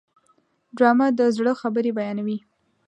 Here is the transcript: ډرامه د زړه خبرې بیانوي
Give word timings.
ډرامه 0.77 1.07
د 1.17 1.19
زړه 1.37 1.51
خبرې 1.61 1.91
بیانوي 1.97 2.37